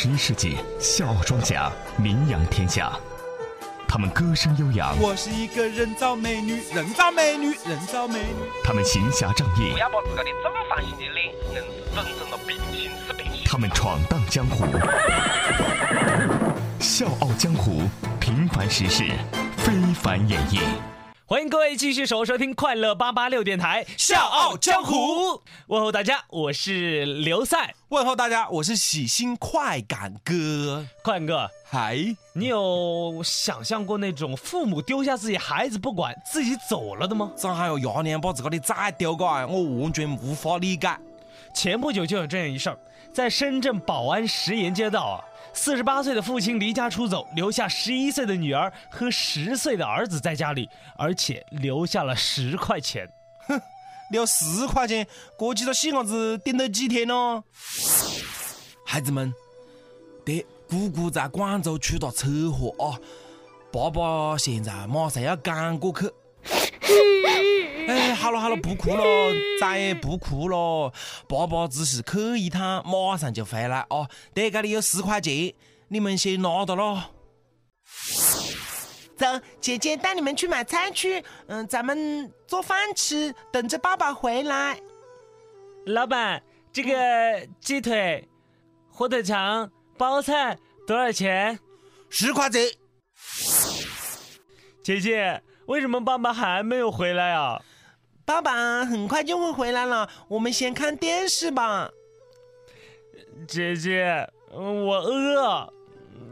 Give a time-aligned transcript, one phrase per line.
[0.00, 2.92] 十一世纪笑傲庄稼名扬天下，
[3.88, 8.48] 他们歌声悠扬，我是一个人造美女，人造美女，人造美女。
[8.62, 13.42] 他们行侠仗义不，要把自个的正方形的脸硬是整成了平行四边形。
[13.44, 14.66] 他们闯荡江湖，
[16.78, 17.82] 笑傲江湖，
[18.20, 19.02] 平凡实事，
[19.56, 20.60] 非凡演绎。
[21.30, 24.94] 欢迎各位继续守候收听快乐八八六电台《笑傲江湖》，
[25.66, 30.86] 问候大家，我是刘赛，问候大家，我是喜新快感哥。
[31.02, 31.50] 快感哥。
[31.68, 31.98] 嗨，
[32.32, 37.30] 你有想象过那种父母丢下自己孩子不管，自己走了的吗？
[37.36, 39.46] 咋还要廿年把自个的崽丢嘎？
[39.46, 40.88] 我完全无法理解。
[41.54, 42.78] 前不久就有这样一事儿，
[43.12, 45.20] 在深圳宝安石岩街道啊，
[45.58, 53.10] 四十八岁的父亲离家出走，留下十一岁的女儿和十岁的儿子在家里，而且留下了十块钱。
[53.48, 53.60] 哼
[54.12, 55.04] 留十块钱，
[55.36, 57.42] 过几个细伢子顶得几天呢？
[58.86, 59.34] 孩子们，
[60.24, 62.96] 对，姑姑在广州出了车祸啊，
[63.72, 66.08] 爸爸现在马上要赶过去。
[68.18, 70.92] 哎，好了好了，不哭了，再也不哭了。
[71.28, 74.08] 爸爸只是去一趟，马上就回来哦。
[74.34, 75.54] 对，这里有十块钱，
[75.86, 77.00] 你们先拿着喽。
[79.16, 79.26] 走，
[79.60, 81.24] 姐姐带你们去买菜去。
[81.46, 84.80] 嗯，咱们做饭吃，等着爸爸回来。
[85.86, 88.28] 老板，这个鸡腿、
[88.90, 91.58] 火腿肠、包菜多少钱？
[92.10, 92.62] 十块钱。
[94.82, 97.62] 姐姐，为什么爸爸还没有回来啊？
[98.28, 101.90] 爸爸很快就会回来了，我们先看电视吧。
[103.46, 105.72] 姐姐，嗯我饿，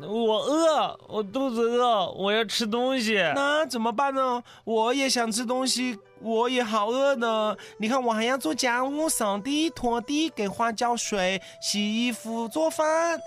[0.00, 3.14] 我饿，我肚子饿，我要吃东西。
[3.36, 4.42] 那怎么办呢？
[4.64, 7.56] 我也想吃东西，我也好饿呢。
[7.78, 13.20] 你看，我还要做家务，扫地、拖地、给花浇水、洗衣服、做饭。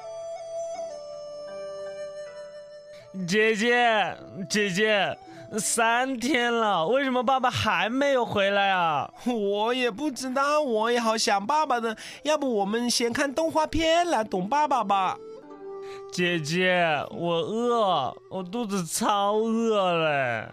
[3.25, 4.17] 姐姐，
[4.49, 5.17] 姐姐，
[5.58, 9.09] 三天了，为什么爸爸还没有回来啊？
[9.25, 11.95] 我也不知道，我也好想爸爸的。
[12.23, 15.17] 要不我们先看动画片来懂爸爸吧？
[16.11, 20.49] 姐姐，我饿，我肚子超饿嘞。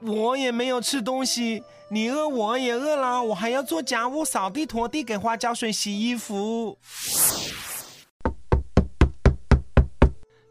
[0.00, 6.78] 我也没有吃东西，你饿我也饿啦，我还要做家务、扫地、拖地、给花浇水、洗衣服。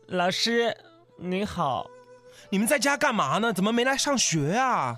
[0.06, 0.78] 老师，
[1.18, 1.90] 您好。
[2.50, 3.52] 你们在家干嘛呢？
[3.52, 4.98] 怎么没来上学啊？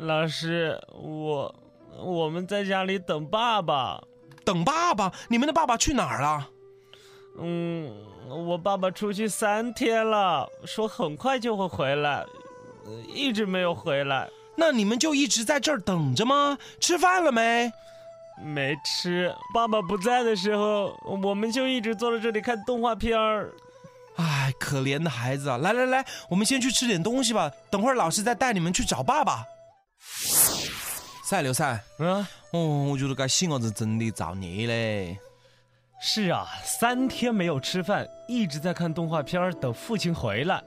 [0.00, 1.54] 老师，我
[1.98, 4.02] 我们在家里等爸爸。
[4.44, 5.12] 等爸爸？
[5.28, 6.48] 你们的爸爸去哪儿了？
[7.38, 7.94] 嗯，
[8.28, 12.24] 我爸爸出去三天了，说很快就会回来，
[12.84, 16.58] 呃一直没有回来，那你们就一直在这儿等着吗？
[16.80, 17.72] 吃饭了没？
[18.42, 19.32] 没吃。
[19.54, 23.52] 爸爸不在的时候，我们就一直坐在这里看动画片儿。
[24.16, 25.56] 唉，可怜的孩子啊！
[25.56, 29.44] 来来来，我们先去吃点东西吧，等会儿老师再带你们去找爸爸。
[31.24, 35.18] 赛刘赛，嗯，哦，我觉得这细伢子真的造孽嘞。
[36.00, 40.62] 是啊，三天没有吃饭，一直在看动画片儿，等父亲回来。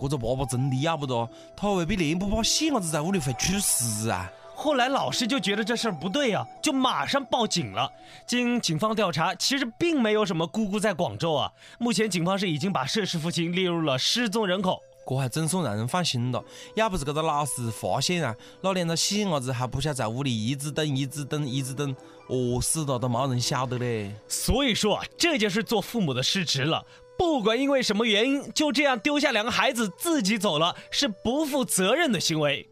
[0.00, 4.30] 这个爸爸真的要不得，他未必练不怕细伢子在屋里会出事啊。
[4.62, 7.90] 后来老师就觉得这事儿不对啊，就马上报警了。
[8.26, 11.50] 经警方调查，其实并没有什么姑姑在广州啊。
[11.78, 14.78] 目前警方是已经把涉事父亲列入了失踪人口。
[15.08, 16.44] 这还真算让人放心了。
[16.74, 21.96] 要不是这个老师发现啊，那两个细伢子还不晓得在屋里一直等、一直等、一直等，
[22.28, 24.14] 饿死了都没人晓得嘞。
[24.28, 26.84] 所以说啊，这就是做父母的失职了。
[27.16, 32.69] 不管因为什么原因，就这样丢下两个孩子自己走了，是不负责任的行为。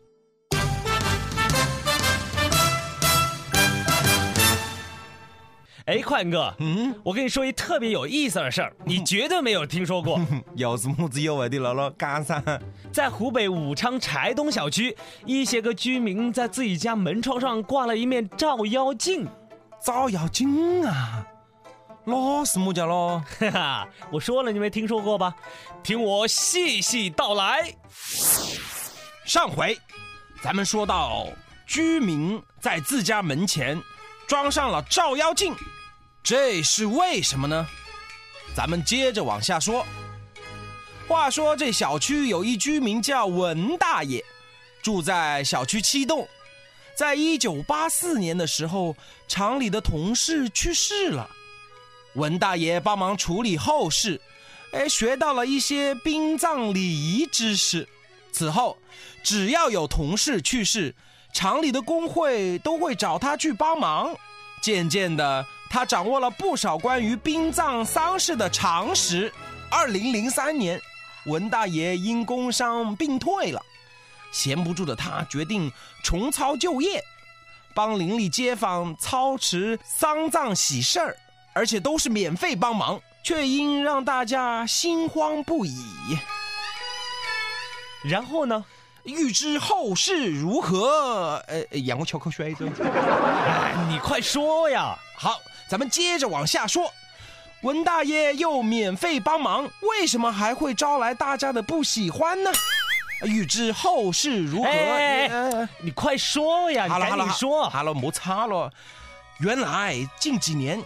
[5.88, 10.20] 哎，宽哥，嗯，我跟你说一特别有意思的事儿，你绝对没有听说过。
[10.54, 11.90] 又是么子有味的了了？
[11.92, 12.42] 干啥？
[12.92, 14.94] 在湖北武昌柴东小区，
[15.24, 19.26] 一些个居民在自己家门窗上挂了一面照妖镜。
[19.82, 21.26] 照妖镜啊？
[22.04, 23.24] 那是么家咯？
[23.40, 25.34] 哈哈，我说了，你没听说过吧？
[25.82, 27.72] 听我细细道来。
[29.24, 29.78] 上回
[30.42, 31.28] 咱们说到，
[31.66, 33.80] 居民在自家门前
[34.26, 35.54] 装上了照妖镜，
[36.28, 37.66] 这是为什么呢？
[38.54, 39.86] 咱们接着往下说。
[41.08, 44.22] 话说这小区有一居民叫文大爷，
[44.82, 46.28] 住在小区七栋。
[46.94, 48.94] 在一九八四年的时候，
[49.26, 51.30] 厂里的同事去世了，
[52.12, 54.20] 文大爷帮忙处理后事，
[54.74, 57.88] 哎，学到了一些殡葬礼仪知识。
[58.32, 58.76] 此后，
[59.24, 60.94] 只要有同事去世，
[61.32, 64.14] 厂里的工会都会找他去帮忙。
[64.60, 69.32] 渐渐的，他掌握了不少关于殡葬丧事的常识。
[69.70, 70.80] 二零零三年，
[71.26, 73.62] 文大爷因工伤病退了，
[74.32, 75.70] 闲不住的他决定
[76.02, 77.02] 重操旧业，
[77.74, 81.16] 帮邻里街坊操持丧葬喜事儿，
[81.52, 86.18] 而且都是免费帮忙，却因让大家心慌不已。
[88.04, 88.64] 然后呢？
[89.04, 91.42] 预知后事如何？
[91.46, 92.54] 呃，让我敲口水。
[92.82, 94.94] 哎，你快说呀！
[95.16, 96.92] 好，咱们接着往下说。
[97.62, 102.50] 文大爷又免费帮忙，为什么还会招来大家的不喜欢呢？
[103.24, 104.68] 欲知后事如何？
[104.68, 106.84] 哎哎哎你快说呀！
[106.84, 107.68] 你好了好了，赶紧说。
[107.68, 108.72] 好了，摩擦了。
[109.40, 110.80] 原来近几年，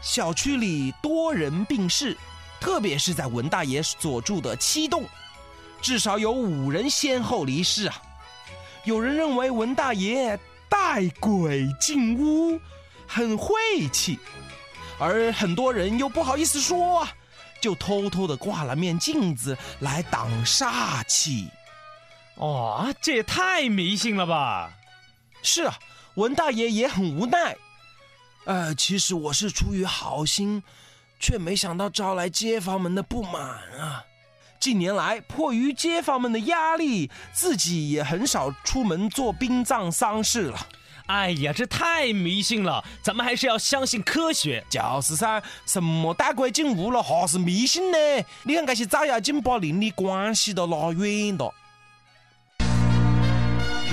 [0.00, 2.16] 小区里多人病逝，
[2.58, 5.04] 特别是在文大爷所住的七栋，
[5.82, 8.02] 至少有五人先后离世啊。
[8.84, 10.38] 有人认为文大爷
[10.70, 12.58] 带鬼进屋，
[13.14, 13.54] 很晦
[13.92, 14.18] 气，
[14.98, 17.12] 而很多人又不好意思说啊，
[17.60, 21.48] 就偷偷的挂了面镜子来挡煞气。
[22.34, 24.72] 哦，这也太迷信了吧！
[25.44, 25.78] 是啊，
[26.14, 27.56] 文大爷也很无奈。
[28.46, 30.64] 呃，其实我是出于好心，
[31.20, 33.40] 却没想到招来街坊们的不满
[33.78, 34.04] 啊。
[34.58, 40.66] 近年来，迫于街坊们的压力，自己也很少出门做殡葬丧事了。
[41.06, 44.64] 哎呀，这太迷信了，咱们还是要相信科学。
[44.70, 47.98] 就是噻，什么大鬼进屋了，哈是迷信呢？
[48.42, 51.52] 你看这些照妖镜把邻里关系都拉远了。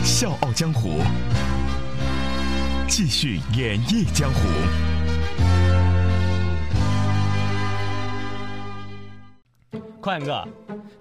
[0.05, 0.99] 《笑傲江湖》
[2.87, 4.90] 继续演绎江湖。
[10.01, 10.43] 宽哥，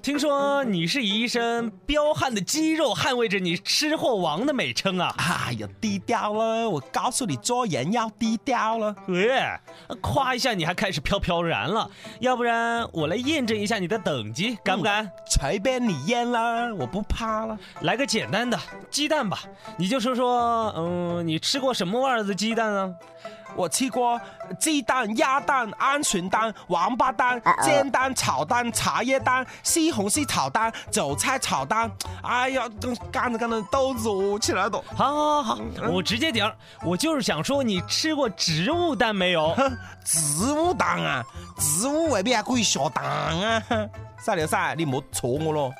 [0.03, 5.15] 听说你是以一身彪悍的肌肉捍卫着你“吃货王”的美称啊！
[5.17, 8.95] 哎呀，低调了，我告诉你，做人要低调了。
[9.09, 9.59] 哎，
[10.03, 15.11] 夸一下你还开始飘飘然了，要不然我来验证一下你的等级，敢不敢？
[15.27, 17.59] 随便你验啦，我不怕了。
[17.81, 18.59] 来个简单的
[18.91, 19.39] 鸡蛋吧，
[19.79, 22.93] 你就说说，嗯，你吃过什么味儿的鸡蛋啊？
[23.55, 24.21] 我吃过
[24.59, 31.91] 鸡蛋、鸭蛋、鹌鹑蛋、王八蛋、煎蛋、炒蛋、茶叶蛋、西红柿炒蛋、韭菜炒蛋。
[32.23, 34.85] 哎呀，都干着干着都热起来了。
[34.97, 35.61] 好，好，好，
[35.91, 39.55] 我直接点儿，我就是想说，你吃过植物蛋没有？
[40.05, 41.25] 植物蛋啊，
[41.59, 43.63] 植物未必还可以下蛋啊。
[44.19, 45.73] 赛刘赛，你莫戳我咯。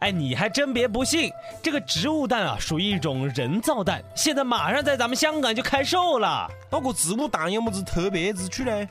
[0.00, 1.30] 哎，你还真别不信，
[1.62, 6.48] 这个植物蛋啊，属于一种人造蛋，现在马上在咱们香港就开售了。
[6.68, 8.88] 包括植物蛋有么子特别之处呢？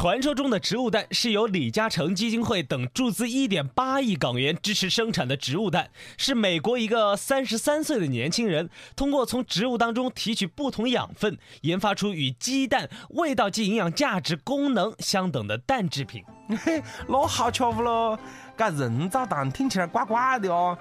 [0.00, 16.22] 传说中的植物蛋是由李嘉诚基金会等注资1.8亿港元支持生产的植物蛋，是美国一个33岁的年轻人通过从植物当中提取不同养分，研发出与鸡蛋味道及营养价值、功能相等的蛋制品。
[17.08, 18.16] 那好巧不咯？
[18.56, 20.78] 这人造蛋听起来怪怪的哦。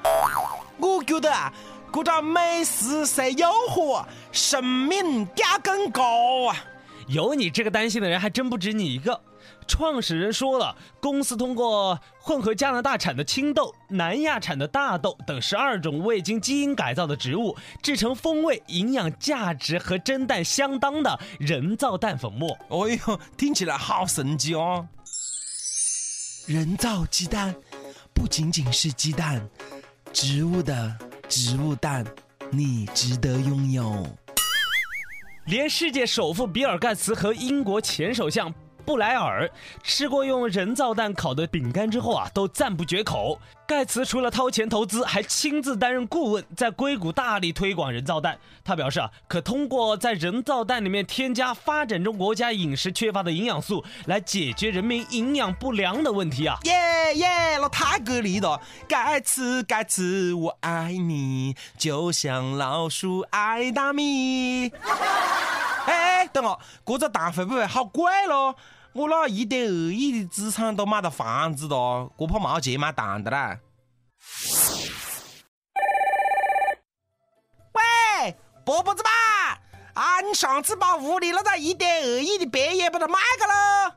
[0.78, 1.52] 我觉得啊，
[1.92, 6.56] 这个美食虽诱惑，生命价更高啊。
[7.08, 9.22] 有你这个担心的人还真不止你一个。
[9.66, 22.58] 创始人说了，公司通过混合加拿大产的青豆、南亚产的大豆等十二种未经基因改造的植物，制成风味、营养价值和蒸蛋相当的人造蛋粉末。
[22.70, 24.88] 哎呦，听起来好神奇哦！
[26.46, 27.54] 人造鸡蛋
[28.14, 29.50] 不仅仅是鸡蛋，
[30.14, 30.98] 植物的
[31.28, 32.06] 植物蛋，
[32.52, 34.06] 你值得拥有。
[35.48, 38.54] 连世界首富比尔盖茨和英国前首相
[38.88, 39.52] 布莱尔
[39.84, 43.38] 吃过用人造蛋烤的饼干之后啊，都赞不绝口。
[43.68, 48.40] 盖茨除了掏钱投资，还亲自担任顾问，在硅谷大力推广人造蛋。
[48.64, 56.58] 他表示啊，可通过在人造蛋里面添加发展中国家饮食缺乏的营养素，来解决人民营养不良的问题啊。
[56.64, 58.62] 耶耶，那太给力了！
[58.88, 64.72] 盖茨，盖茨，我爱你，就像老鼠爱大米。
[65.88, 68.56] 哎，等我，这个蛋会不会好贵喽？
[68.94, 73.58] 我那一点二亿的资产都买到房子了，我怕没钱买蛋的啦。
[77.74, 79.10] 喂，伯伯子吧，
[79.94, 83.96] 啊，你上次把屋里那个一点二亿的别野把它卖个了。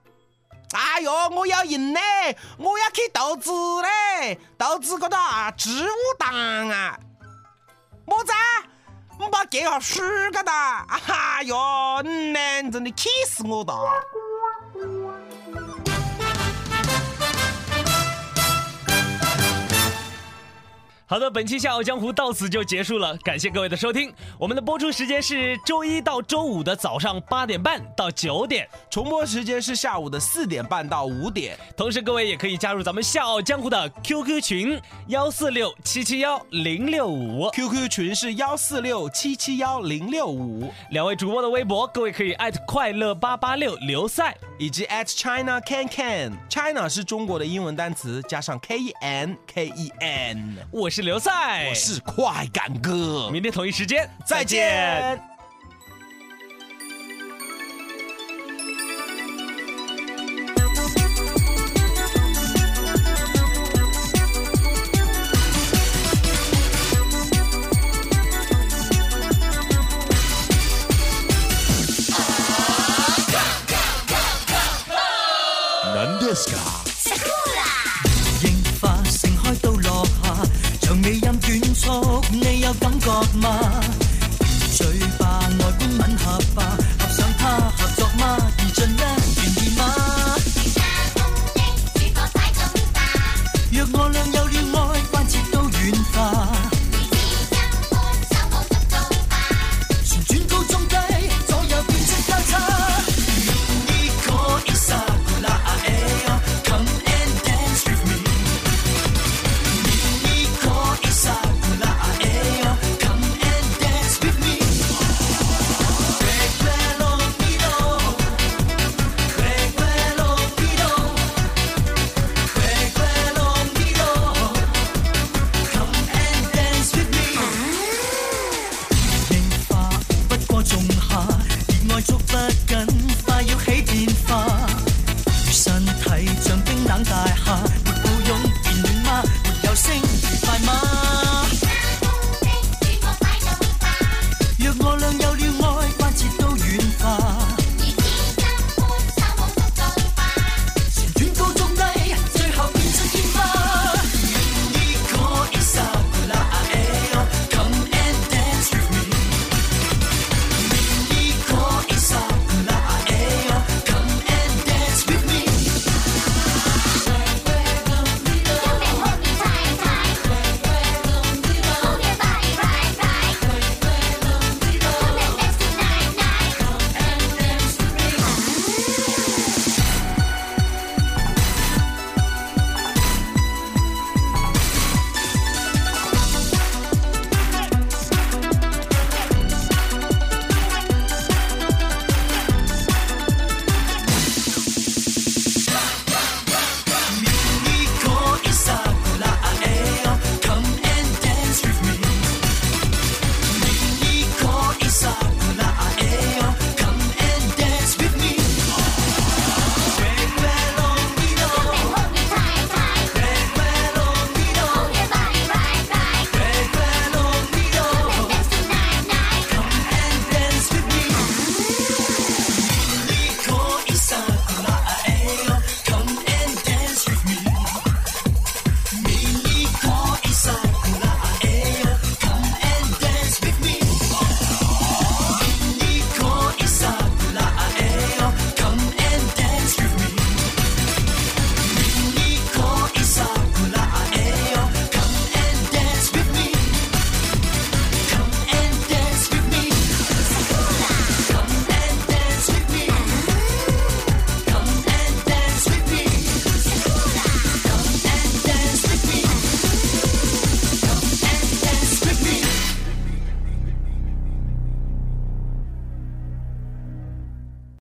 [0.73, 2.37] 哎呦，我要赢嘞！
[2.59, 3.51] 我要去投资
[3.83, 5.17] 嘞，投资个个
[5.57, 6.33] 植物蛋
[6.71, 7.01] 啊！
[8.05, 8.33] 么子？
[9.19, 10.01] 你把电话输
[10.33, 10.87] 个哒！
[10.89, 11.57] 哎呦，
[12.05, 12.71] 你呢？
[12.71, 13.91] 真的气死我了！
[21.11, 24.14] 好的，本期《笑傲江湖》到此就结束了，感谢各位的收听。
[24.38, 31.59] 我们的播出时间是周一到周五的早上八点半到九点，重播时间是下午的四点半到五点。
[31.76, 40.73] 同时各位也可以加入咱们《笑傲江湖》的 QQ 群幺四六七七幺零六五，QQ 群是幺四六七七幺零六五。
[40.93, 46.38] 两位主播的微博，各位可以艾特快乐八八六刘赛，以及 at China Can Can。
[46.49, 50.57] China 是中国的英文单词，加上 K E N K E N。
[50.71, 55.30] 我是刘赛，我是快感哥，明天同一时间再见。